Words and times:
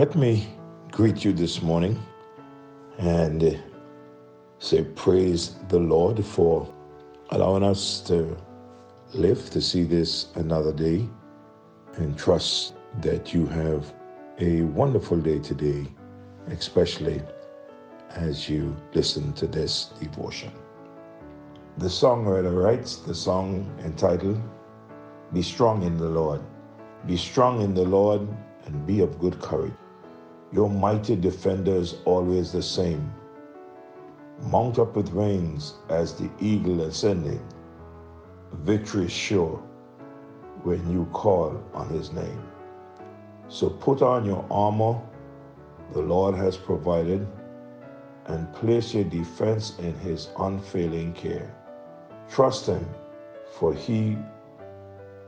Let 0.00 0.16
me 0.16 0.48
greet 0.92 1.26
you 1.26 1.34
this 1.34 1.60
morning 1.60 2.02
and 2.96 3.44
uh, 3.44 3.50
say, 4.58 4.82
Praise 4.82 5.56
the 5.68 5.78
Lord 5.78 6.24
for 6.24 6.66
allowing 7.32 7.62
us 7.62 8.00
to 8.06 8.34
live 9.12 9.50
to 9.50 9.60
see 9.60 9.84
this 9.84 10.28
another 10.36 10.72
day 10.72 11.06
and 11.96 12.16
trust 12.16 12.76
that 13.02 13.34
you 13.34 13.44
have 13.48 13.92
a 14.38 14.62
wonderful 14.62 15.18
day 15.18 15.38
today, 15.38 15.86
especially 16.46 17.20
as 18.08 18.48
you 18.48 18.74
listen 18.94 19.34
to 19.34 19.46
this 19.46 19.90
devotion. 20.00 20.50
The 21.76 21.88
songwriter 21.88 22.56
writes 22.64 22.96
the 22.96 23.14
song 23.14 23.70
entitled, 23.84 24.40
Be 25.34 25.42
Strong 25.42 25.82
in 25.82 25.98
the 25.98 26.08
Lord. 26.08 26.40
Be 27.06 27.18
strong 27.18 27.60
in 27.60 27.74
the 27.74 27.84
Lord 27.84 28.26
and 28.64 28.86
be 28.86 29.00
of 29.00 29.18
good 29.18 29.38
courage. 29.42 29.74
Your 30.52 30.68
mighty 30.68 31.14
defender 31.14 31.76
is 31.76 31.96
always 32.04 32.50
the 32.50 32.62
same. 32.62 33.12
Mount 34.42 34.78
up 34.80 34.96
with 34.96 35.12
wings 35.12 35.74
as 35.88 36.14
the 36.14 36.28
eagle 36.40 36.80
ascending. 36.82 37.40
Victory 38.52 39.04
is 39.04 39.12
sure 39.12 39.62
when 40.64 40.90
you 40.90 41.06
call 41.12 41.62
on 41.72 41.88
his 41.88 42.10
name. 42.12 42.42
So 43.48 43.70
put 43.70 44.02
on 44.02 44.24
your 44.24 44.44
armor 44.50 45.00
the 45.92 46.02
Lord 46.02 46.34
has 46.36 46.56
provided 46.56 47.26
and 48.26 48.52
place 48.52 48.94
your 48.94 49.04
defense 49.04 49.78
in 49.78 49.94
his 49.98 50.28
unfailing 50.38 51.12
care. 51.14 51.52
Trust 52.28 52.66
him, 52.66 52.88
for 53.58 53.74
he 53.74 54.16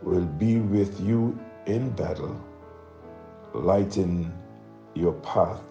will 0.03 0.25
be 0.25 0.59
with 0.59 1.01
you 1.01 1.39
in 1.67 1.91
battle, 1.91 2.41
lighten 3.55 4.33
your 4.95 5.15
path 5.15 5.63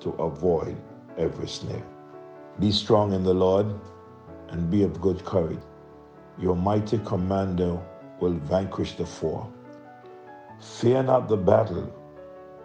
to 0.00 0.10
avoid 0.12 0.76
every 1.18 1.48
snare. 1.48 1.84
Be 2.58 2.72
strong 2.72 3.12
in 3.12 3.22
the 3.22 3.34
Lord 3.34 3.66
and 4.48 4.70
be 4.70 4.82
of 4.82 5.00
good 5.00 5.24
courage. 5.24 5.60
Your 6.38 6.56
mighty 6.56 6.98
commander 6.98 7.78
will 8.20 8.34
vanquish 8.34 8.96
the 8.96 9.06
foe. 9.06 9.52
Fear 10.60 11.04
not 11.04 11.28
the 11.28 11.36
battle, 11.36 11.92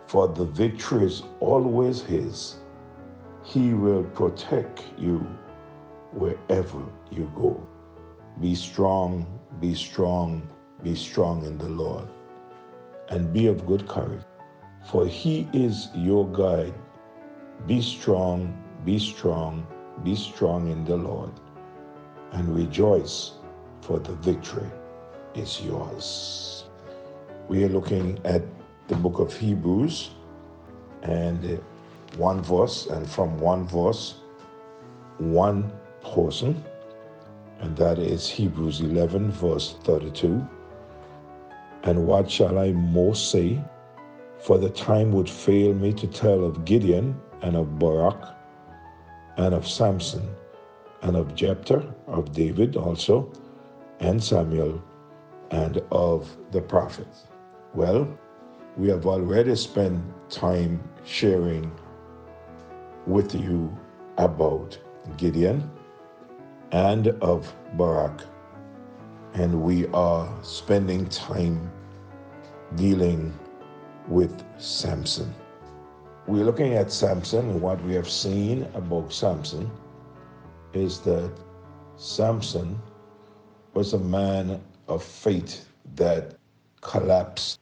for 0.07 0.27
the 0.27 0.45
victory 0.45 1.05
is 1.05 1.23
always 1.39 2.01
his. 2.01 2.57
He 3.43 3.73
will 3.73 4.03
protect 4.03 4.83
you 4.97 5.25
wherever 6.11 6.83
you 7.11 7.31
go. 7.35 7.65
Be 8.41 8.55
strong, 8.55 9.39
be 9.61 9.73
strong, 9.73 10.47
be 10.83 10.95
strong 10.95 11.45
in 11.45 11.57
the 11.57 11.69
Lord, 11.69 12.07
and 13.09 13.31
be 13.31 13.47
of 13.47 13.65
good 13.65 13.87
courage, 13.87 14.23
for 14.85 15.05
he 15.07 15.47
is 15.53 15.89
your 15.95 16.27
guide. 16.29 16.73
Be 17.65 17.81
strong, 17.81 18.55
be 18.85 18.99
strong, 18.99 19.65
be 20.03 20.15
strong 20.15 20.69
in 20.69 20.85
the 20.85 20.95
Lord, 20.95 21.31
and 22.33 22.55
rejoice, 22.55 23.33
for 23.81 23.99
the 23.99 24.13
victory 24.13 24.69
is 25.33 25.61
yours. 25.61 26.65
We 27.47 27.63
are 27.63 27.69
looking 27.69 28.19
at 28.25 28.43
the 28.87 28.95
book 28.95 29.19
of 29.19 29.33
Hebrews 29.33 30.11
and 31.01 31.43
uh, 31.45 31.57
one 32.17 32.41
verse, 32.41 32.87
and 32.87 33.09
from 33.09 33.37
one 33.39 33.67
verse, 33.67 34.15
one 35.17 35.71
portion, 36.01 36.63
and 37.59 37.75
that 37.77 37.97
is 37.99 38.29
Hebrews 38.29 38.81
11, 38.81 39.31
verse 39.31 39.75
32. 39.83 40.47
And 41.83 42.07
what 42.07 42.29
shall 42.29 42.59
I 42.59 42.71
more 42.71 43.15
say? 43.15 43.59
For 44.45 44.59
the 44.59 44.69
time 44.69 45.11
would 45.13 45.27
fail 45.27 45.73
me 45.73 45.91
to 45.93 46.05
tell 46.05 46.45
of 46.45 46.65
Gideon 46.65 47.19
and 47.41 47.55
of 47.55 47.79
Barak 47.79 48.23
and 49.37 49.55
of 49.55 49.67
Samson 49.67 50.29
and 51.01 51.15
of 51.15 51.33
Jephthah, 51.33 51.83
of 52.05 52.31
David 52.31 52.75
also, 52.75 53.33
and 53.99 54.23
Samuel, 54.23 54.83
and 55.49 55.81
of 55.91 56.37
the 56.51 56.61
prophets. 56.61 57.23
Well, 57.73 58.07
we 58.77 58.87
have 58.89 59.07
already 59.07 59.55
spent 59.55 59.99
time 60.29 60.79
sharing 61.03 61.71
with 63.07 63.33
you 63.33 63.75
about 64.19 64.77
Gideon 65.17 65.71
and 66.71 67.07
of 67.23 67.51
Barak, 67.73 68.21
and 69.33 69.63
we 69.63 69.87
are 69.87 70.31
spending 70.43 71.07
time 71.07 71.71
dealing 72.75 73.33
with 74.07 74.43
Samson. 74.57 75.33
We're 76.27 76.43
looking 76.43 76.73
at 76.73 76.91
Samson, 76.91 77.49
and 77.49 77.61
what 77.61 77.83
we 77.83 77.93
have 77.93 78.09
seen 78.09 78.67
about 78.73 79.13
Samson 79.13 79.69
is 80.73 80.99
that 81.01 81.31
Samson 81.97 82.79
was 83.73 83.93
a 83.93 83.99
man 83.99 84.61
of 84.87 85.03
faith 85.03 85.69
that 85.95 86.35
collapsed 86.81 87.59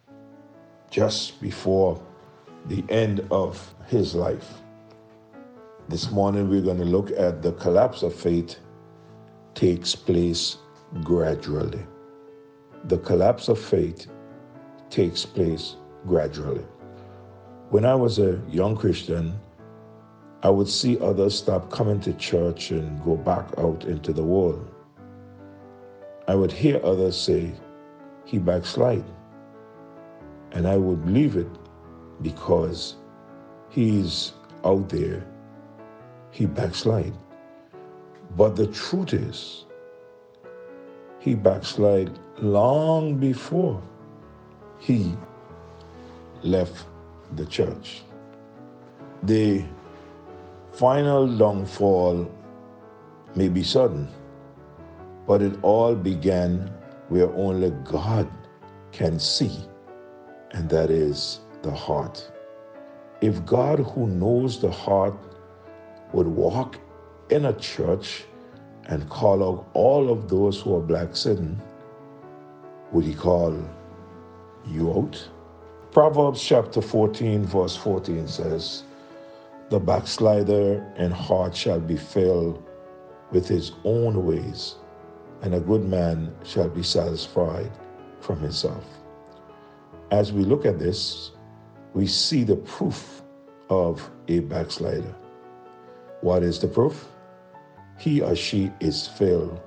just 0.90 1.42
before 1.42 2.02
the 2.68 2.84
end 2.90 3.26
of 3.32 3.74
his 3.88 4.16
life. 4.16 4.62
This 5.90 6.12
morning, 6.12 6.50
we're 6.50 6.62
going 6.62 6.78
to 6.78 6.86
look 6.86 7.12
at 7.12 7.42
the 7.42 7.52
collapse 7.54 8.04
of 8.04 8.16
faith 8.16 8.58
takes 9.54 9.96
place 9.96 10.58
gradually. 11.04 11.86
The 12.86 12.98
collapse 13.00 13.50
of 13.50 13.60
faith 13.60 14.08
takes 14.90 15.26
place 15.26 15.76
gradually. 16.08 16.66
When 17.70 17.86
I 17.86 17.96
was 17.96 18.20
a 18.20 18.40
young 18.50 18.76
Christian, 18.76 19.34
I 20.44 20.50
would 20.50 20.68
see 20.68 21.00
others 21.00 21.38
stop 21.38 21.72
coming 21.72 22.00
to 22.02 22.14
church 22.14 22.72
and 22.72 23.04
go 23.04 23.16
back 23.16 23.48
out 23.58 23.86
into 23.86 24.12
the 24.12 24.24
world. 24.24 24.70
I 26.28 26.36
would 26.36 26.52
hear 26.52 26.80
others 26.84 27.20
say, 27.20 27.54
he 28.26 28.38
backslide. 28.40 29.06
And 30.52 30.68
I 30.68 30.78
would 30.78 31.06
believe 31.06 31.36
it 31.36 31.50
because 32.22 32.96
he's 33.70 34.34
out 34.64 34.90
there, 34.90 35.26
he 36.32 36.46
backslide. 36.46 37.14
But 38.38 38.56
the 38.56 38.68
truth 38.68 39.14
is, 39.14 39.66
he 41.20 41.36
backslide 41.36 42.12
long 42.40 43.16
before 43.18 43.82
he 44.80 45.16
left 46.44 46.86
the 47.36 47.46
church. 47.46 48.04
The 49.24 49.64
final 50.74 51.28
downfall 51.38 52.30
may 53.36 53.48
be 53.48 53.64
sudden, 53.64 54.08
but 55.26 55.42
it 55.42 55.58
all 55.62 55.96
began 55.96 56.72
where 57.10 57.32
only 57.36 57.72
God 57.84 58.30
can 58.92 59.20
see, 59.20 59.58
and 60.52 60.70
that 60.70 60.90
is 60.90 61.40
the 61.62 61.72
heart. 61.72 62.30
If 63.22 63.46
God, 63.46 63.80
who 63.80 64.08
knows 64.08 64.60
the 64.60 64.72
heart, 64.72 65.18
would 66.12 66.28
walk 66.28 66.78
in 67.30 67.46
a 67.46 67.54
church 67.54 68.26
and 68.86 69.10
call 69.10 69.44
out 69.44 69.70
all 69.74 70.12
of 70.12 70.30
those 70.30 70.60
who 70.60 70.76
are 70.76 70.82
backsliding, 70.82 71.60
would 72.92 73.06
he 73.06 73.16
call 73.16 73.58
you 74.68 74.92
out? 74.92 75.30
Proverbs 75.94 76.44
chapter 76.44 76.82
14, 76.82 77.46
verse 77.46 77.76
14 77.76 78.28
says, 78.28 78.82
The 79.70 79.80
backslider 79.80 80.84
in 80.98 81.12
heart 81.12 81.56
shall 81.56 81.80
be 81.80 81.98
filled 81.98 82.64
with 83.30 83.48
his 83.48 83.74
own 83.84 84.26
ways, 84.26 84.78
and 85.44 85.54
a 85.54 85.60
good 85.60 85.84
man 85.84 86.36
shall 86.44 86.68
be 86.68 86.82
satisfied 86.82 87.72
from 88.22 88.40
himself. 88.40 88.84
As 90.10 90.34
we 90.34 90.44
look 90.44 90.66
at 90.66 90.80
this, 90.80 91.30
we 91.94 92.08
see 92.08 92.44
the 92.44 92.56
proof 92.56 93.22
of 93.70 94.10
a 94.30 94.40
backslider. 94.40 95.14
What 96.22 96.42
is 96.42 96.58
the 96.58 96.70
proof? 96.70 97.08
He 98.00 98.20
or 98.20 98.36
she 98.36 98.72
is 98.80 99.06
filled 99.06 99.62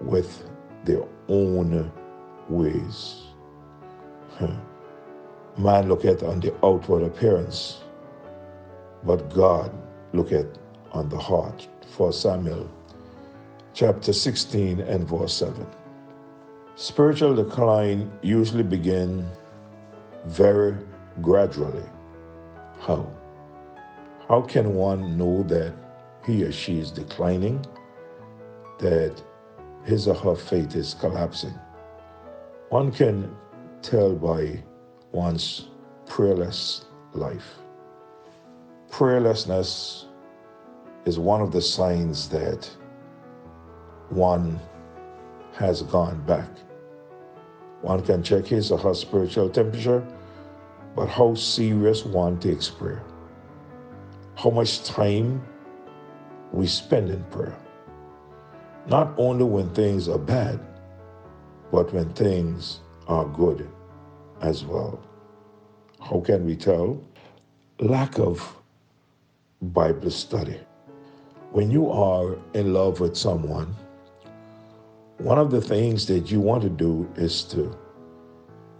with 0.00 0.48
their 0.86 1.04
own 1.28 1.92
ways. 2.48 3.20
Huh. 4.38 4.56
Man 5.56 5.88
look 5.88 6.04
at 6.04 6.24
on 6.24 6.40
the 6.40 6.52
outward 6.64 7.04
appearance, 7.04 7.78
but 9.04 9.32
God 9.32 9.70
look 10.12 10.32
at 10.32 10.46
on 10.92 11.08
the 11.08 11.18
heart. 11.18 11.68
For 11.96 12.12
Samuel 12.12 12.68
chapter 13.72 14.12
16 14.12 14.80
and 14.80 15.08
verse 15.08 15.32
7. 15.34 15.64
Spiritual 16.74 17.36
decline 17.36 18.10
usually 18.20 18.64
begin 18.64 19.28
very 20.24 20.76
gradually. 21.22 21.84
How? 22.80 23.08
How 24.28 24.40
can 24.40 24.74
one 24.74 25.16
know 25.16 25.44
that 25.44 25.72
he 26.26 26.42
or 26.42 26.50
she 26.50 26.80
is 26.80 26.90
declining, 26.90 27.64
that 28.80 29.22
his 29.84 30.08
or 30.08 30.14
her 30.14 30.34
faith 30.34 30.74
is 30.74 30.94
collapsing? 30.94 31.54
One 32.70 32.90
can 32.90 33.36
tell 33.82 34.16
by 34.16 34.64
one's 35.14 35.68
prayerless 36.06 36.86
life. 37.12 37.54
Prayerlessness 38.90 40.06
is 41.04 41.18
one 41.18 41.40
of 41.40 41.52
the 41.52 41.62
signs 41.62 42.28
that 42.30 42.68
one 44.10 44.58
has 45.54 45.82
gone 45.82 46.20
back. 46.26 46.48
One 47.82 48.02
can 48.02 48.22
check 48.22 48.46
his 48.46 48.72
or 48.72 48.78
her 48.78 48.94
spiritual 48.94 49.50
temperature, 49.50 50.06
but 50.96 51.06
how 51.06 51.34
serious 51.34 52.04
one 52.04 52.38
takes 52.40 52.68
prayer. 52.68 53.02
How 54.36 54.50
much 54.50 54.82
time 54.84 55.42
we 56.52 56.66
spend 56.66 57.10
in 57.10 57.22
prayer. 57.24 57.56
Not 58.86 59.12
only 59.16 59.44
when 59.44 59.70
things 59.74 60.08
are 60.08 60.18
bad, 60.18 60.60
but 61.70 61.92
when 61.92 62.12
things 62.14 62.80
are 63.06 63.24
good 63.26 63.68
as 64.44 64.64
well. 64.64 65.02
How 66.00 66.20
can 66.20 66.44
we 66.44 66.54
tell? 66.54 67.02
Lack 67.80 68.18
of 68.18 68.56
Bible 69.62 70.10
study. 70.10 70.60
When 71.52 71.70
you 71.70 71.90
are 71.90 72.36
in 72.52 72.74
love 72.74 73.00
with 73.00 73.16
someone, 73.16 73.74
one 75.18 75.38
of 75.38 75.50
the 75.50 75.60
things 75.60 76.06
that 76.06 76.30
you 76.30 76.40
want 76.40 76.62
to 76.62 76.68
do 76.68 77.10
is 77.16 77.42
to 77.44 77.74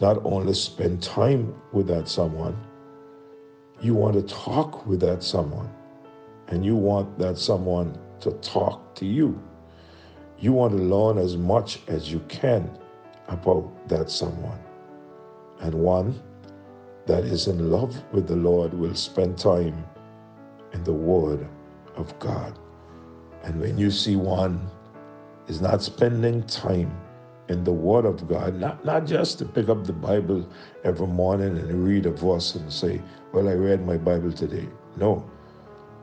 not 0.01 0.21
only 0.25 0.53
spend 0.53 1.03
time 1.03 1.55
with 1.73 1.87
that 1.87 2.09
someone, 2.09 2.57
you 3.81 3.95
want 3.95 4.15
to 4.15 4.23
talk 4.23 4.87
with 4.87 5.01
that 5.01 5.23
someone, 5.23 5.71
and 6.49 6.65
you 6.65 6.77
want 6.77 7.19
that 7.19 7.39
someone 7.39 7.99
to 8.21 8.33
talk 8.43 8.95
to 8.97 9.07
you. 9.07 9.41
You 10.39 10.53
want 10.53 10.77
to 10.77 10.83
learn 10.83 11.17
as 11.17 11.37
much 11.37 11.81
as 11.89 12.13
you 12.13 12.21
can 12.29 12.71
about 13.29 13.89
that 13.89 14.11
someone. 14.11 14.64
And 15.65 15.73
one 15.73 16.23
that 17.07 17.25
is 17.25 17.47
in 17.47 17.71
love 17.71 17.97
with 18.13 18.29
the 18.29 18.37
Lord 18.37 18.75
will 18.75 18.95
spend 18.95 19.39
time 19.39 19.83
in 20.75 20.85
the 20.85 20.93
Word 20.93 21.49
of 21.97 22.19
God. 22.19 22.59
And 23.45 23.59
when 23.59 23.79
you 23.79 23.91
see 23.91 24.15
one 24.15 24.69
is 25.49 25.63
not 25.63 25.83
spending 25.83 26.43
time 26.43 26.95
in 27.49 27.65
the 27.65 27.73
Word 27.73 28.05
of 28.05 28.29
God, 28.29 28.61
not, 28.61 28.85
not 28.85 29.07
just 29.07 29.39
to 29.39 29.47
pick 29.47 29.71
up 29.71 29.87
the 29.87 29.95
Bible 29.95 30.47
every 30.85 31.07
morning 31.07 31.57
and 31.57 31.83
read 31.83 32.05
a 32.05 32.11
verse 32.11 32.57
and 32.57 32.71
say, 32.71 33.01
Well, 33.33 33.49
I 33.49 33.55
read 33.55 33.87
my 33.87 33.97
Bible 33.97 34.33
today. 34.33 34.69
No. 34.99 35.25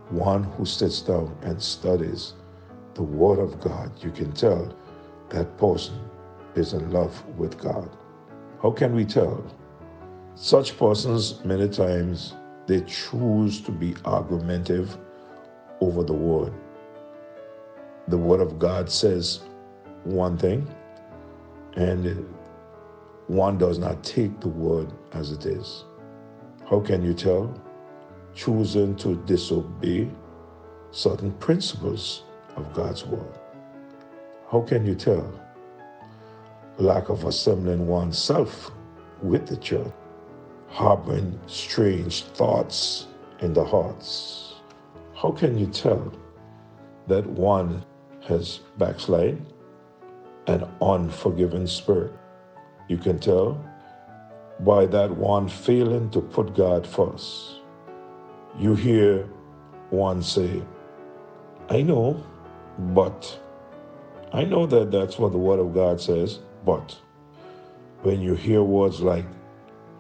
One 0.09 0.41
who 0.43 0.65
sits 0.65 1.01
down 1.01 1.37
and 1.43 1.61
studies 1.61 2.33
the 2.95 3.03
Word 3.03 3.37
of 3.37 3.61
God, 3.61 3.91
you 4.03 4.09
can 4.09 4.31
tell 4.31 4.75
that 5.29 5.55
person 5.59 5.99
is 6.55 6.73
in 6.73 6.89
love 6.91 7.23
with 7.37 7.59
God. 7.59 7.95
How 8.61 8.69
can 8.69 8.93
we 8.93 9.05
tell? 9.05 9.43
Such 10.35 10.77
persons, 10.77 11.43
many 11.43 11.67
times, 11.67 12.35
they 12.67 12.81
choose 12.81 13.59
to 13.61 13.71
be 13.71 13.95
argumentative 14.05 14.97
over 15.79 16.03
the 16.03 16.13
Word. 16.13 16.53
The 18.07 18.17
Word 18.17 18.39
of 18.39 18.59
God 18.59 18.87
says 18.87 19.41
one 20.03 20.37
thing, 20.37 20.67
and 21.75 22.23
one 23.25 23.57
does 23.57 23.79
not 23.79 24.03
take 24.03 24.39
the 24.39 24.49
Word 24.49 24.93
as 25.13 25.31
it 25.31 25.47
is. 25.47 25.85
How 26.69 26.81
can 26.81 27.03
you 27.03 27.15
tell? 27.15 27.59
Choosing 28.35 28.95
to 28.97 29.15
disobey 29.25 30.07
certain 30.91 31.31
principles 31.33 32.25
of 32.55 32.71
God's 32.73 33.05
Word. 33.05 33.39
How 34.51 34.61
can 34.61 34.85
you 34.85 34.93
tell? 34.93 35.40
Lack 36.81 37.09
of 37.09 37.25
assembling 37.25 37.85
oneself 37.85 38.71
with 39.21 39.45
the 39.45 39.57
church, 39.57 39.93
harboring 40.67 41.39
strange 41.45 42.23
thoughts 42.23 43.05
in 43.39 43.53
the 43.53 43.63
hearts. 43.63 44.55
How 45.13 45.29
can 45.29 45.59
you 45.59 45.67
tell 45.67 46.11
that 47.05 47.23
one 47.27 47.85
has 48.27 48.61
backslid, 48.79 49.45
an 50.47 50.67
unforgiving 50.81 51.67
spirit? 51.67 52.13
You 52.87 52.97
can 52.97 53.19
tell 53.19 53.63
by 54.61 54.87
that 54.87 55.11
one 55.15 55.49
failing 55.49 56.09
to 56.09 56.19
put 56.19 56.55
God 56.55 56.87
first. 56.87 57.61
You 58.57 58.73
hear 58.73 59.29
one 59.91 60.23
say, 60.23 60.63
I 61.69 61.83
know, 61.83 62.23
but 62.79 63.39
I 64.33 64.45
know 64.45 64.65
that 64.65 64.89
that's 64.89 65.19
what 65.19 65.31
the 65.31 65.37
Word 65.37 65.59
of 65.59 65.75
God 65.75 66.01
says, 66.01 66.39
but 66.65 66.97
when 68.01 68.21
you 68.21 68.35
hear 68.35 68.63
words 68.63 69.01
like, 69.01 69.25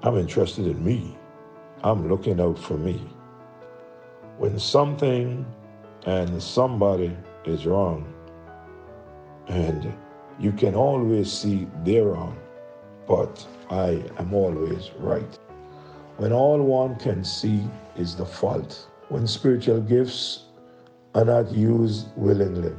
I'm 0.03 0.17
interested 0.17 0.65
in 0.65 0.83
me, 0.83 1.17
I'm 1.83 2.09
looking 2.09 2.39
out 2.39 2.57
for 2.57 2.77
me, 2.77 3.01
when 4.37 4.57
something 4.59 5.45
and 6.05 6.41
somebody 6.41 7.15
is 7.45 7.65
wrong, 7.65 8.11
and 9.47 9.93
you 10.39 10.51
can 10.51 10.75
always 10.75 11.31
see 11.31 11.67
they're 11.83 12.05
wrong, 12.05 12.37
but 13.07 13.45
I 13.69 14.03
am 14.17 14.33
always 14.33 14.91
right. 14.97 15.39
When 16.17 16.31
all 16.33 16.61
one 16.61 16.95
can 16.95 17.23
see 17.23 17.63
is 17.95 18.15
the 18.15 18.25
fault, 18.25 18.87
when 19.09 19.27
spiritual 19.27 19.81
gifts 19.81 20.45
are 21.13 21.25
not 21.25 21.51
used 21.51 22.07
willingly, 22.15 22.73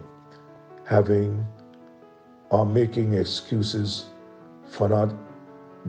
having 0.86 1.46
or 2.52 2.66
making 2.66 3.14
excuses 3.14 4.06
for 4.68 4.88
not 4.90 5.14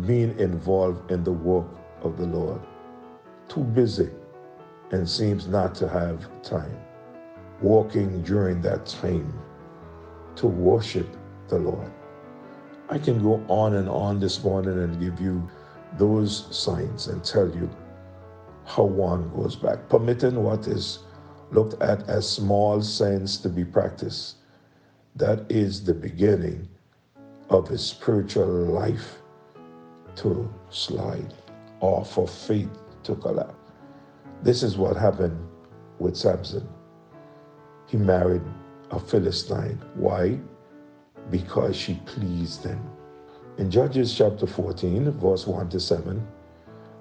being 0.08 0.38
involved 0.40 1.12
in 1.12 1.24
the 1.24 1.34
work 1.34 1.68
of 2.04 2.18
the 2.18 2.26
Lord. 2.28 2.62
Too 3.50 3.64
busy 3.64 4.10
and 4.92 5.10
seems 5.10 5.48
not 5.48 5.76
to 5.76 5.90
have 5.90 6.28
time. 6.44 6.78
Walking 7.62 8.24
during 8.24 8.62
that 8.64 8.86
time 8.86 9.34
to 10.38 10.48
worship 10.48 11.08
the 11.50 11.60
Lord. 11.60 11.92
I 12.90 13.00
can 13.00 13.24
go 13.24 13.44
on 13.50 13.76
and 13.76 13.90
on 13.90 14.20
this 14.20 14.44
morning 14.44 14.80
and 14.80 15.00
give 15.02 15.20
you 15.22 15.50
those 15.98 16.48
signs 16.56 17.08
and 17.08 17.24
tell 17.24 17.50
you 17.56 17.70
how 18.66 18.84
one 18.86 19.30
goes 19.36 19.56
back, 19.56 19.90
permitting 19.90 20.44
what 20.44 20.68
is 20.68 21.00
looked 21.52 21.82
at 21.82 22.10
as 22.10 22.30
small 22.30 22.82
sins 22.82 23.38
to 23.40 23.50
be 23.50 23.66
practiced. 23.66 24.38
That 25.16 25.46
is 25.52 25.84
the 25.84 25.94
beginning 25.94 26.68
of 27.50 27.70
a 27.70 27.78
spiritual 27.78 28.48
life 28.48 29.20
to 30.16 30.52
slide 30.72 31.34
or 31.82 32.04
for 32.04 32.28
faith 32.28 32.72
to 33.04 33.16
collapse. 33.16 33.54
This 34.42 34.64
is 34.64 34.76
what 34.76 34.98
happened 34.98 35.38
with 36.00 36.18
Samson. 36.18 36.68
He 37.86 37.98
married 37.98 38.42
a 38.90 39.00
Philistine. 39.00 39.80
Why? 39.94 40.40
Because 41.30 41.76
she 41.76 42.02
pleased 42.06 42.64
him. 42.64 42.82
In 43.60 43.70
Judges 43.70 44.16
chapter 44.16 44.48
14, 44.48 45.12
verse 45.12 45.46
1 45.46 45.70
to 45.70 45.80
7, 45.80 46.28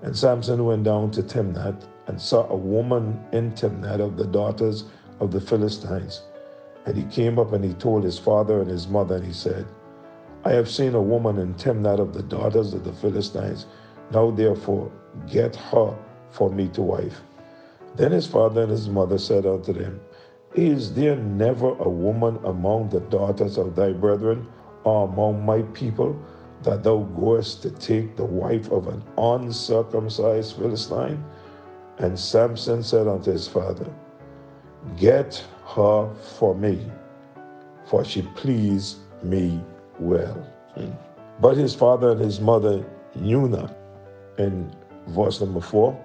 and 0.03 0.17
Samson 0.17 0.67
went 0.67 0.85
down 0.85 1.11
to 1.13 1.23
Timnath 1.23 1.87
and 2.09 2.21
saw 2.21 2.47
a 2.51 2.57
woman 2.57 3.25
in 3.33 3.53
Timnath 3.53 4.01
of 4.01 4.19
the 4.19 4.27
daughters 4.27 4.85
of 5.19 5.31
the 5.31 5.41
Philistines. 5.41 6.23
And 6.85 6.97
he 6.97 7.05
came 7.05 7.39
up 7.39 7.53
and 7.53 7.65
he 7.65 7.75
told 7.75 8.05
his 8.05 8.19
father 8.19 8.61
and 8.61 8.71
his 8.71 8.89
mother, 8.89 9.17
and 9.17 9.25
he 9.25 9.33
said, 9.33 9.67
I 10.45 10.53
have 10.53 10.69
seen 10.69 10.95
a 10.95 11.03
woman 11.03 11.39
in 11.39 11.55
Timnath 11.55 12.01
of 12.01 12.13
the 12.13 12.23
daughters 12.23 12.75
of 12.75 12.83
the 12.83 12.93
Philistines. 12.93 13.67
Now 14.13 14.31
therefore 14.31 14.91
get 15.31 15.55
her 15.57 15.97
for 16.31 16.51
me 16.51 16.69
to 16.69 16.83
wife. 16.83 17.21
Then 17.95 18.11
his 18.11 18.27
father 18.27 18.63
and 18.63 18.71
his 18.71 18.89
mother 18.89 19.19
said 19.19 19.47
unto 19.47 19.73
them, 19.73 20.01
Is 20.55 20.95
there 20.95 21.17
never 21.17 21.77
a 21.79 21.89
woman 21.89 22.39
among 22.45 22.89
the 22.89 23.01
daughters 23.01 23.59
of 23.59 23.77
thy 23.77 23.93
brethren 23.93 24.49
or 24.85 25.07
among 25.07 25.45
my 25.45 25.63
people 25.75 26.21
that 26.63 26.83
thou 26.83 26.99
goest 27.19 27.63
to 27.63 27.71
take 27.71 28.17
the 28.17 28.25
wife 28.25 28.71
of 28.73 28.89
an 28.89 29.03
uncircumcised 29.17 30.57
Philistine? 30.57 31.25
And 31.99 32.19
Samson 32.19 32.83
said 32.83 33.07
unto 33.07 33.31
his 33.31 33.47
father, 33.47 33.93
Get 34.97 35.45
her 35.75 36.13
for 36.15 36.55
me, 36.55 36.91
for 37.87 38.05
she 38.05 38.23
pleased 38.23 38.99
me 39.23 39.63
well. 39.99 40.47
But 41.41 41.57
his 41.57 41.75
father 41.75 42.13
and 42.13 42.21
his 42.21 42.41
mother 42.41 42.85
knew 43.15 43.49
not. 43.49 43.77
In 44.39 44.75
verse 45.09 45.41
number 45.41 45.61
four, 45.61 45.99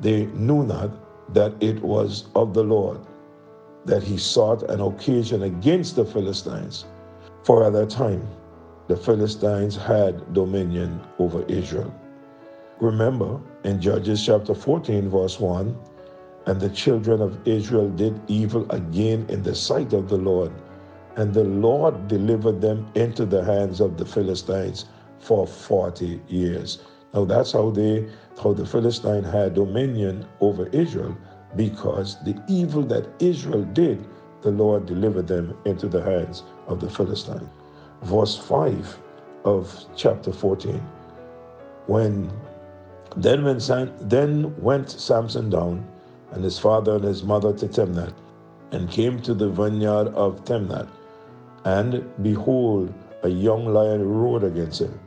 they 0.00 0.26
knew 0.26 0.64
not 0.64 0.90
that 1.34 1.52
it 1.60 1.82
was 1.82 2.26
of 2.34 2.54
the 2.54 2.62
Lord 2.64 3.00
that 3.86 4.02
he 4.02 4.18
sought 4.18 4.62
an 4.70 4.80
occasion 4.80 5.44
against 5.44 5.96
the 5.96 6.04
Philistines. 6.04 6.84
For 7.44 7.64
at 7.64 7.72
that 7.74 7.90
time, 7.90 8.26
the 8.88 8.96
Philistines 8.96 9.76
had 9.76 10.32
dominion 10.34 11.00
over 11.18 11.44
Israel. 11.44 11.94
Remember 12.80 13.40
in 13.64 13.80
Judges 13.80 14.24
chapter 14.24 14.54
14, 14.54 15.08
verse 15.08 15.40
1 15.40 15.76
and 16.46 16.60
the 16.60 16.70
children 16.70 17.20
of 17.20 17.38
Israel 17.46 17.90
did 17.90 18.20
evil 18.28 18.70
again 18.70 19.26
in 19.28 19.42
the 19.42 19.54
sight 19.54 19.92
of 19.92 20.08
the 20.08 20.16
Lord, 20.16 20.52
and 21.16 21.34
the 21.34 21.44
Lord 21.44 22.08
delivered 22.08 22.60
them 22.60 22.88
into 22.94 23.26
the 23.26 23.44
hands 23.44 23.80
of 23.80 23.96
the 23.96 24.06
Philistines 24.06 24.86
for 25.18 25.46
40 25.46 26.20
years. 26.28 26.78
Now 27.14 27.24
that's 27.24 27.52
how 27.52 27.70
they 27.70 28.08
how 28.42 28.52
the 28.52 28.66
Philistine 28.66 29.24
had 29.24 29.54
dominion 29.54 30.26
over 30.40 30.68
Israel 30.68 31.16
because 31.56 32.22
the 32.24 32.40
evil 32.48 32.82
that 32.82 33.08
Israel 33.18 33.64
did, 33.64 34.06
the 34.42 34.50
Lord 34.50 34.86
delivered 34.86 35.26
them 35.26 35.56
into 35.64 35.88
the 35.88 36.02
hands 36.02 36.42
of 36.68 36.80
the 36.80 36.90
Philistine. 36.90 37.48
Verse 38.02 38.36
5 38.36 38.98
of 39.44 39.86
chapter 39.96 40.32
14. 40.32 40.74
When 41.86 42.30
then 43.16 43.44
when 43.44 43.58
then 44.08 44.54
went 44.60 44.90
Samson 44.90 45.48
down 45.48 45.86
and 46.32 46.44
his 46.44 46.58
father 46.58 46.96
and 46.96 47.04
his 47.04 47.22
mother 47.22 47.52
to 47.52 47.68
Timnath 47.68 48.14
and 48.72 48.90
came 48.90 49.20
to 49.22 49.34
the 49.34 49.48
vineyard 49.48 50.08
of 50.08 50.44
Timnath. 50.44 50.88
And 51.64 52.04
behold 52.22 52.92
a 53.22 53.28
young 53.28 53.66
lion 53.66 54.08
roared 54.08 54.44
against 54.44 54.80
him. 54.80 54.98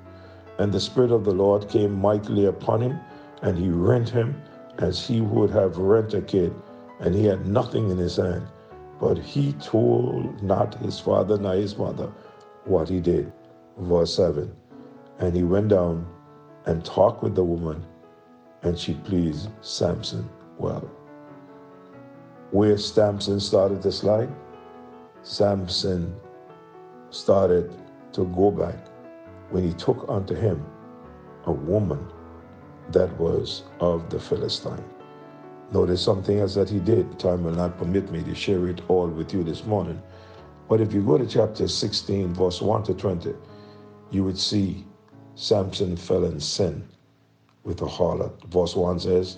And 0.57 0.71
the 0.71 0.79
spirit 0.79 1.11
of 1.11 1.23
the 1.23 1.31
Lord 1.31 1.69
came 1.69 1.93
mightily 1.99 2.45
upon 2.45 2.81
him 2.81 2.99
and 3.41 3.57
he 3.57 3.69
rent 3.69 4.09
him 4.09 4.41
as 4.79 5.05
he 5.05 5.21
would 5.21 5.49
have 5.51 5.77
rent 5.77 6.13
a 6.13 6.21
kid 6.21 6.53
and 6.99 7.15
he 7.15 7.25
had 7.25 7.45
nothing 7.45 7.89
in 7.89 7.97
his 7.97 8.17
hand. 8.17 8.45
But 8.99 9.17
he 9.17 9.53
told 9.53 10.43
not 10.43 10.75
his 10.75 10.99
father 10.99 11.37
nor 11.37 11.53
his 11.53 11.77
mother 11.77 12.11
what 12.65 12.89
he 12.89 12.99
did. 12.99 13.31
Verse 13.77 14.13
7 14.13 14.53
and 15.19 15.35
he 15.35 15.43
went 15.43 15.67
down 15.67 16.07
and 16.65 16.83
talked 16.83 17.23
with 17.23 17.35
the 17.35 17.43
woman, 17.43 17.85
and 18.63 18.77
she 18.77 18.93
pleased 18.95 19.49
Samson 19.61 20.27
well. 20.57 20.89
Where 22.51 22.79
Samson 22.79 23.39
started 23.39 23.83
to 23.83 23.91
slide, 23.91 24.29
Samson 25.21 26.15
started 27.11 27.75
to 28.13 28.25
go 28.25 28.49
back 28.49 28.87
when 29.51 29.63
he 29.63 29.73
took 29.73 30.05
unto 30.09 30.33
him 30.33 30.65
a 31.45 31.51
woman 31.51 32.03
that 32.91 33.15
was 33.19 33.63
of 33.79 34.09
the 34.09 34.19
Philistine. 34.19 34.83
Notice 35.71 36.01
something 36.01 36.39
else 36.39 36.55
that 36.55 36.69
he 36.69 36.79
did. 36.79 37.19
Time 37.19 37.43
will 37.43 37.53
not 37.53 37.77
permit 37.77 38.11
me 38.11 38.23
to 38.23 38.33
share 38.33 38.67
it 38.67 38.81
all 38.87 39.07
with 39.07 39.31
you 39.31 39.43
this 39.43 39.65
morning. 39.65 40.01
But 40.67 40.81
if 40.81 40.91
you 40.91 41.03
go 41.03 41.19
to 41.19 41.27
chapter 41.27 41.67
16, 41.67 42.33
verse 42.33 42.63
1 42.63 42.83
to 42.85 42.95
20, 42.95 43.35
you 44.09 44.23
would 44.23 44.39
see 44.39 44.87
Samson 45.35 45.95
fell 45.95 46.25
in 46.25 46.39
sin 46.39 46.87
with 47.63 47.83
a 47.83 47.85
harlot. 47.85 48.43
Verse 48.45 48.75
1 48.75 49.01
says, 49.01 49.37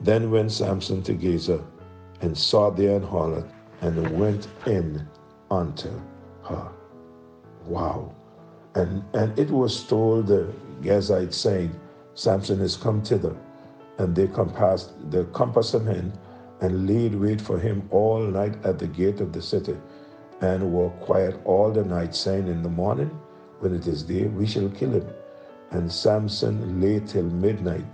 Then 0.00 0.30
went 0.30 0.52
Samson 0.52 1.02
to 1.02 1.14
Gaza 1.14 1.64
and 2.22 2.36
saw 2.36 2.72
an 2.74 3.02
harlot 3.02 3.48
and 3.82 4.18
went 4.18 4.48
in 4.66 5.06
unto 5.50 5.90
her. 6.44 6.72
Wow. 7.66 8.14
And 8.74 9.04
and 9.14 9.38
it 9.38 9.50
was 9.50 9.84
told 9.84 10.28
the 10.28 10.52
Gazites 10.80 11.34
saying, 11.34 11.78
Samson 12.14 12.60
is 12.60 12.76
come 12.76 13.02
thither. 13.02 13.36
And 13.98 14.16
they 14.16 14.28
compassed 14.28 14.92
they 15.10 15.24
compassed 15.32 15.74
him 15.74 15.88
in 15.88 16.12
and 16.62 16.86
laid 16.88 17.14
wait 17.14 17.40
for 17.40 17.58
him 17.58 17.88
all 17.90 18.20
night 18.20 18.54
at 18.64 18.78
the 18.78 18.86
gate 18.86 19.20
of 19.20 19.32
the 19.32 19.42
city, 19.42 19.76
and 20.40 20.72
were 20.72 20.90
quiet 21.06 21.40
all 21.44 21.72
the 21.72 21.84
night, 21.84 22.14
saying, 22.14 22.46
In 22.46 22.62
the 22.62 22.68
morning, 22.68 23.10
when 23.58 23.74
it 23.74 23.86
is 23.86 24.04
day, 24.04 24.28
we 24.28 24.46
shall 24.46 24.68
kill 24.70 24.92
him. 24.92 25.08
And 25.72 25.90
Samson 25.90 26.80
lay 26.80 27.00
till 27.00 27.24
midnight, 27.24 27.84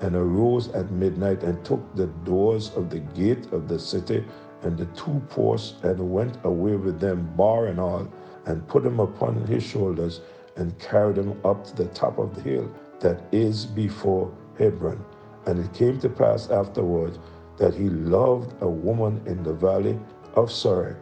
and 0.00 0.16
arose 0.16 0.68
at 0.68 0.90
midnight, 0.90 1.42
and 1.42 1.64
took 1.64 1.80
the 1.94 2.06
doors 2.24 2.74
of 2.76 2.90
the 2.90 3.00
gate 3.00 3.52
of 3.52 3.68
the 3.68 3.78
city 3.78 4.24
and 4.62 4.76
the 4.76 4.86
two 4.86 5.22
posts, 5.28 5.82
and 5.82 6.12
went 6.12 6.38
away 6.44 6.76
with 6.76 7.00
them, 7.00 7.32
bar 7.36 7.66
and 7.66 7.80
all, 7.80 8.06
and 8.46 8.66
put 8.68 8.82
them 8.82 9.00
upon 9.00 9.36
his 9.46 9.62
shoulders, 9.62 10.20
and 10.56 10.78
carried 10.78 11.16
them 11.16 11.38
up 11.44 11.64
to 11.64 11.76
the 11.76 11.86
top 11.86 12.18
of 12.18 12.34
the 12.34 12.42
hill 12.42 12.70
that 13.00 13.22
is 13.32 13.64
before 13.64 14.30
Hebron. 14.58 15.02
And 15.46 15.58
it 15.58 15.72
came 15.72 15.98
to 16.00 16.08
pass 16.08 16.50
afterwards 16.50 17.18
that 17.56 17.74
he 17.74 17.88
loved 17.88 18.54
a 18.62 18.68
woman 18.68 19.22
in 19.26 19.42
the 19.42 19.54
valley 19.54 19.98
of 20.34 20.50
Sorek, 20.50 20.96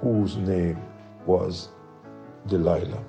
whose 0.00 0.36
name 0.36 0.80
was 1.26 1.68
Delilah. 2.46 3.04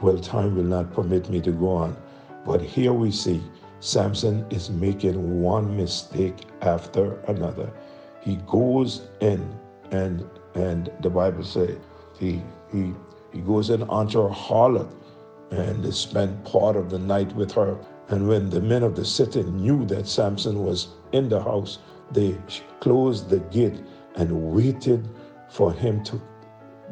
Well, 0.00 0.18
time 0.18 0.56
will 0.56 0.64
not 0.64 0.92
permit 0.92 1.30
me 1.30 1.40
to 1.42 1.52
go 1.52 1.68
on. 1.68 1.96
But 2.44 2.60
here 2.60 2.92
we 2.92 3.12
see 3.12 3.40
Samson 3.82 4.46
is 4.50 4.70
making 4.70 5.42
one 5.42 5.76
mistake 5.76 6.46
after 6.60 7.18
another. 7.26 7.72
He 8.20 8.36
goes 8.46 9.08
in 9.20 9.58
and 9.90 10.24
and 10.54 10.88
the 11.00 11.10
Bible 11.10 11.42
says 11.42 11.78
he 12.16 12.40
he 12.70 12.94
he 13.32 13.40
goes 13.40 13.70
in 13.70 13.82
onto 13.84 14.20
a 14.20 14.30
harlot 14.30 14.88
and 15.50 15.92
spent 15.92 16.44
part 16.44 16.76
of 16.76 16.90
the 16.90 16.98
night 17.00 17.34
with 17.34 17.50
her. 17.54 17.76
And 18.08 18.28
when 18.28 18.50
the 18.50 18.60
men 18.60 18.84
of 18.84 18.94
the 18.94 19.04
city 19.04 19.42
knew 19.42 19.84
that 19.86 20.06
Samson 20.06 20.64
was 20.64 20.86
in 21.10 21.28
the 21.28 21.42
house, 21.42 21.80
they 22.12 22.38
closed 22.78 23.30
the 23.30 23.40
gate 23.50 23.82
and 24.14 24.52
waited 24.54 25.08
for 25.48 25.72
him 25.72 26.04
to 26.04 26.22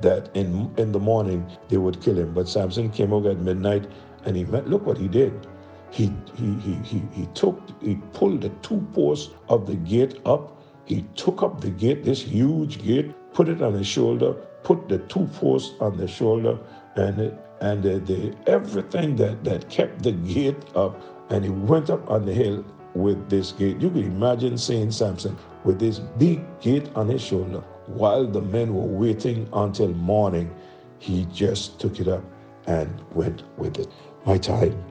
that 0.01 0.29
in 0.35 0.75
in 0.77 0.91
the 0.91 0.99
morning 0.99 1.47
they 1.69 1.77
would 1.77 2.01
kill 2.03 2.19
him. 2.19 2.35
But 2.35 2.49
Samson 2.49 2.91
came 2.91 3.13
over 3.13 3.31
at 3.31 3.39
midnight 3.39 3.87
and 4.25 4.37
he 4.37 4.45
met, 4.45 4.69
look 4.69 4.85
what 4.85 4.99
he 4.99 5.07
did. 5.07 5.47
He 5.91 6.13
he 6.37 6.55
he 6.85 7.03
he 7.13 7.27
took 7.35 7.61
he 7.83 7.97
pulled 8.13 8.43
the 8.43 8.51
two 8.63 8.87
posts 8.95 9.35
of 9.49 9.67
the 9.67 9.77
gate 9.77 10.21
up. 10.27 10.63
He 10.87 11.05
took 11.17 11.43
up 11.43 11.61
the 11.61 11.71
gate, 11.71 12.05
this 12.05 12.23
huge 12.23 12.83
gate, 12.83 13.13
put 13.35 13.49
it 13.49 13.63
on 13.63 13.75
his 13.75 13.87
shoulder, 13.87 14.35
put 14.65 14.89
the 14.89 14.99
two 14.99 15.27
posts 15.35 15.75
on 15.81 15.97
the 15.97 16.09
shoulder, 16.09 16.59
and 16.97 17.21
it, 17.21 17.39
and 17.61 17.83
the, 17.83 18.01
the 18.01 18.35
everything 18.47 19.17
that 19.17 19.45
that 19.45 19.69
kept 19.71 20.03
the 20.03 20.13
gate 20.13 20.57
up, 20.77 21.01
and 21.31 21.45
he 21.45 21.51
went 21.51 21.91
up 21.91 22.09
on 22.11 22.25
the 22.27 22.35
hill 22.35 22.65
with 22.95 23.31
this 23.31 23.53
gate. 23.53 23.81
You 23.81 23.91
can 23.91 24.05
imagine 24.05 24.59
seeing 24.59 24.91
Samson 24.91 25.37
with 25.65 25.79
this 25.81 26.01
big 26.19 26.41
gate 26.61 26.91
on 26.97 27.09
his 27.09 27.23
shoulder 27.23 27.63
while 27.87 28.27
the 28.27 28.43
men 28.43 28.75
were 28.75 28.87
waiting 28.87 29.49
until 29.53 29.89
morning, 29.91 30.55
he 30.99 31.27
just 31.27 31.81
took 31.81 32.01
it 32.01 32.09
up 32.09 32.25
and 32.67 33.01
went 33.15 33.43
with 33.59 33.79
it. 33.79 33.89
My 34.27 34.39
time 34.39 34.85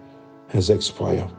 has 0.50 0.70
expired. 0.70 1.32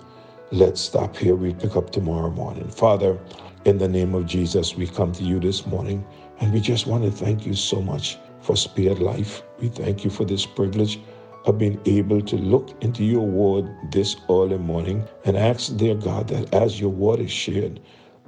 Let's 0.53 0.81
stop 0.81 1.17
here. 1.17 1.37
We 1.37 1.55
pick 1.55 1.77
up 1.77 1.91
tomorrow 1.91 2.31
morning. 2.31 2.69
Father, 2.71 3.19
in 3.67 3.79
the 3.79 3.89
name 3.89 4.15
of 4.15 4.27
Jesus, 4.27 4.77
we 4.77 4.87
come 4.87 5.13
to 5.13 5.25
you 5.25 5.41
this 5.41 5.67
morning 5.67 6.05
and 6.41 6.53
we 6.53 6.61
just 6.61 6.87
want 6.87 7.05
to 7.05 7.11
thank 7.13 7.47
you 7.47 7.55
so 7.55 7.83
much 7.83 8.19
for 8.41 8.57
spared 8.57 9.01
life. 9.01 9.43
We 9.61 9.69
thank 9.69 10.05
you 10.05 10.11
for 10.11 10.25
this 10.25 10.47
privilege 10.47 11.01
of 11.47 11.59
being 11.59 11.81
able 11.87 12.23
to 12.23 12.37
look 12.37 12.71
into 12.83 13.05
your 13.05 13.27
word 13.27 13.69
this 13.93 14.17
early 14.31 14.59
morning 14.59 15.07
and 15.25 15.37
ask, 15.37 15.77
dear 15.77 15.95
God, 15.95 16.29
that 16.29 16.55
as 16.55 16.81
your 16.81 16.91
word 16.91 17.21
is 17.21 17.31
shared, 17.33 17.81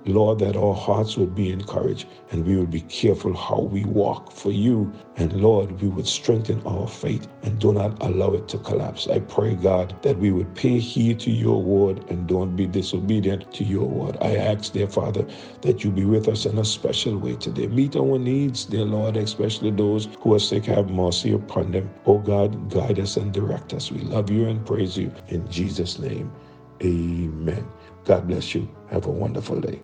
Lord, 0.06 0.40
that 0.40 0.56
our 0.56 0.74
hearts 0.74 1.16
would 1.16 1.34
be 1.34 1.50
encouraged 1.50 2.06
and 2.30 2.46
we 2.46 2.56
would 2.56 2.70
be 2.70 2.82
careful 2.82 3.34
how 3.34 3.60
we 3.60 3.84
walk 3.84 4.32
for 4.32 4.50
you. 4.50 4.92
And 5.16 5.32
Lord, 5.40 5.80
we 5.80 5.88
would 5.88 6.06
strengthen 6.06 6.62
our 6.66 6.88
faith 6.88 7.28
and 7.42 7.58
do 7.58 7.72
not 7.72 8.02
allow 8.02 8.32
it 8.32 8.48
to 8.48 8.58
collapse. 8.58 9.08
I 9.08 9.20
pray, 9.20 9.54
God, 9.54 9.94
that 10.02 10.18
we 10.18 10.32
would 10.32 10.54
pay 10.54 10.78
heed 10.78 11.20
to 11.20 11.30
your 11.30 11.62
word 11.62 12.04
and 12.10 12.26
don't 12.26 12.56
be 12.56 12.66
disobedient 12.66 13.52
to 13.54 13.64
your 13.64 13.86
word. 13.86 14.16
I 14.20 14.36
ask, 14.36 14.72
dear 14.72 14.88
Father, 14.88 15.26
that 15.62 15.84
you 15.84 15.90
be 15.90 16.04
with 16.04 16.28
us 16.28 16.46
in 16.46 16.58
a 16.58 16.64
special 16.64 17.18
way 17.18 17.36
today. 17.36 17.68
Meet 17.68 17.96
our 17.96 18.18
needs, 18.18 18.64
dear 18.64 18.84
Lord, 18.84 19.16
especially 19.16 19.70
those 19.70 20.08
who 20.20 20.34
are 20.34 20.40
sick. 20.40 20.64
Have 20.66 20.90
mercy 20.90 21.32
upon 21.32 21.72
them. 21.72 21.90
Oh 22.06 22.18
God, 22.18 22.70
guide 22.70 22.98
us 22.98 23.16
and 23.16 23.32
direct 23.32 23.74
us. 23.74 23.92
We 23.92 24.00
love 24.00 24.30
you 24.30 24.48
and 24.48 24.64
praise 24.66 24.96
you. 24.96 25.12
In 25.28 25.48
Jesus' 25.50 25.98
name, 25.98 26.32
amen. 26.82 27.66
God 28.04 28.26
bless 28.28 28.54
you. 28.54 28.68
Have 28.90 29.06
a 29.06 29.10
wonderful 29.10 29.60
day. 29.60 29.82